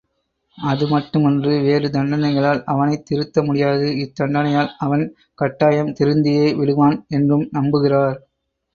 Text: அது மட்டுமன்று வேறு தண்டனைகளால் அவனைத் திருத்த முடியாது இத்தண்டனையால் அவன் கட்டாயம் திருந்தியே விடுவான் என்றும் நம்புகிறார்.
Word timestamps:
அது 0.57 0.85
மட்டுமன்று 0.87 1.51
வேறு 1.61 1.87
தண்டனைகளால் 1.87 2.63
அவனைத் 2.63 3.05
திருத்த 3.05 3.43
முடியாது 3.43 3.87
இத்தண்டனையால் 3.99 4.73
அவன் 4.79 5.05
கட்டாயம் 5.35 5.95
திருந்தியே 5.99 6.55
விடுவான் 6.55 6.99
என்றும் 7.09 7.49
நம்புகிறார். 7.53 8.19